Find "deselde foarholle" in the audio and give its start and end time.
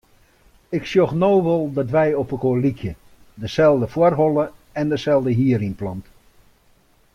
3.41-4.45